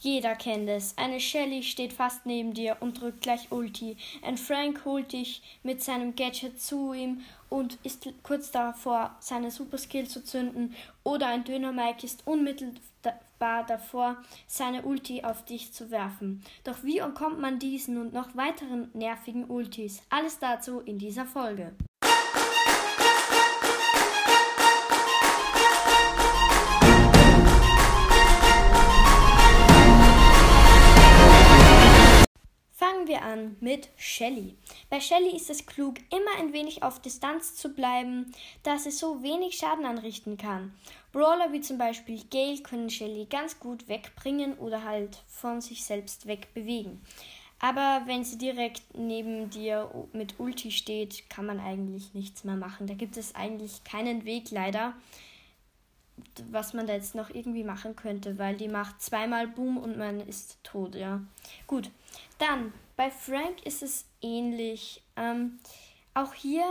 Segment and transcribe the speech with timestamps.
[0.00, 0.96] Jeder kennt es.
[0.96, 3.96] Eine Shelly steht fast neben dir und drückt gleich Ulti.
[4.22, 10.06] Ein Frank holt dich mit seinem Gadget zu ihm und ist kurz davor, seine Superskill
[10.06, 10.74] zu zünden.
[11.02, 14.16] Oder ein Döner Mike ist unmittelbar davor,
[14.46, 16.44] seine Ulti auf dich zu werfen.
[16.62, 20.02] Doch wie entkommt man diesen und noch weiteren nervigen Ultis?
[20.10, 21.74] Alles dazu in dieser Folge.
[33.28, 34.56] An mit Shelly.
[34.90, 38.32] Bei Shelly ist es klug, immer ein wenig auf Distanz zu bleiben,
[38.62, 40.72] da sie so wenig Schaden anrichten kann.
[41.12, 46.26] Brawler wie zum Beispiel Gale können Shelly ganz gut wegbringen oder halt von sich selbst
[46.26, 47.00] wegbewegen.
[47.60, 52.86] Aber wenn sie direkt neben dir mit Ulti steht, kann man eigentlich nichts mehr machen.
[52.86, 54.94] Da gibt es eigentlich keinen Weg leider,
[56.50, 60.20] was man da jetzt noch irgendwie machen könnte, weil die macht zweimal Boom und man
[60.20, 61.20] ist tot, ja.
[61.66, 61.90] Gut,
[62.38, 65.04] dann bei Frank ist es ähnlich.
[65.14, 65.60] Ähm,
[66.14, 66.64] auch hier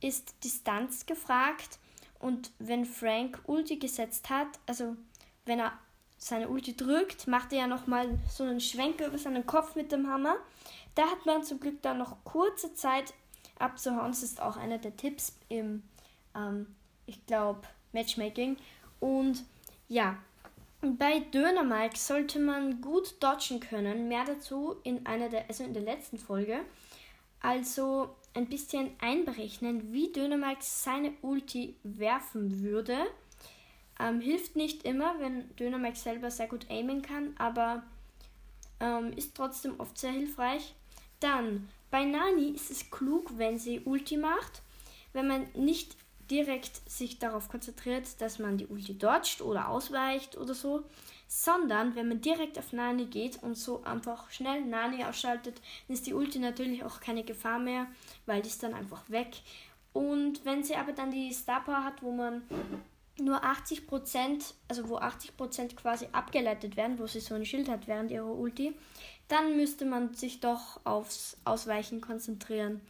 [0.00, 1.78] ist Distanz gefragt.
[2.18, 4.96] Und wenn Frank Ulti gesetzt hat, also
[5.44, 5.78] wenn er
[6.16, 10.08] seine Ulti drückt, macht er ja nochmal so einen Schwenker über seinen Kopf mit dem
[10.08, 10.36] Hammer.
[10.94, 13.12] Da hat man zum Glück dann noch kurze Zeit
[13.58, 14.12] abzuhauen.
[14.12, 15.82] Das ist auch einer der Tipps im,
[16.34, 17.60] ähm, ich glaube,
[17.92, 18.56] Matchmaking.
[18.98, 19.44] Und
[19.88, 20.16] ja,
[20.80, 24.08] bei Döner Mike sollte man gut dodgen können.
[24.08, 26.60] Mehr dazu in einer der, also in der letzten Folge.
[27.40, 32.96] Also ein bisschen einberechnen, wie Döner Mike seine Ulti werfen würde.
[33.98, 37.82] Ähm, hilft nicht immer, wenn Döner Mike selber sehr gut aimen kann, aber
[38.80, 40.74] ähm, ist trotzdem oft sehr hilfreich.
[41.20, 44.62] Dann, bei Nani ist es klug, wenn sie Ulti macht.
[45.14, 45.96] Wenn man nicht
[46.30, 50.84] direkt sich darauf konzentriert, dass man die Ulti dodgt oder ausweicht oder so,
[51.28, 56.06] sondern wenn man direkt auf Nani geht und so einfach schnell Nani ausschaltet, dann ist
[56.06, 57.86] die Ulti natürlich auch keine Gefahr mehr,
[58.26, 59.36] weil die ist dann einfach weg.
[59.92, 62.42] Und wenn sie aber dann die Star Power hat, wo man
[63.18, 68.10] nur 80%, also wo 80% quasi abgeleitet werden, wo sie so ein Schild hat während
[68.10, 68.74] ihrer Ulti,
[69.28, 72.80] dann müsste man sich doch aufs Ausweichen konzentrieren.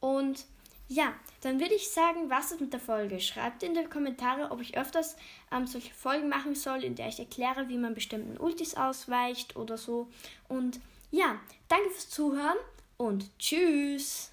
[0.00, 0.44] Und
[0.88, 3.20] ja, dann würde ich sagen, was ist mit der Folge?
[3.20, 5.16] Schreibt in die Kommentare, ob ich öfters
[5.50, 9.78] ähm, solche Folgen machen soll, in der ich erkläre, wie man bestimmten Ultis ausweicht oder
[9.78, 10.08] so.
[10.48, 12.58] Und ja, danke fürs Zuhören
[12.96, 14.31] und tschüss.